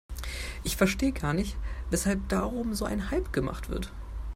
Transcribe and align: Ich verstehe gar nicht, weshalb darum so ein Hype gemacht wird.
Ich 0.63 0.77
verstehe 0.77 1.11
gar 1.11 1.31
nicht, 1.35 1.55
weshalb 1.91 2.27
darum 2.29 2.73
so 2.73 2.85
ein 2.85 3.11
Hype 3.11 3.31
gemacht 3.31 3.69
wird. 3.69 3.93